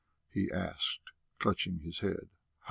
he 0.33 0.51
asked, 0.51 1.11
clutching 1.37 1.81
his 1.81 1.99
head. 1.99 2.29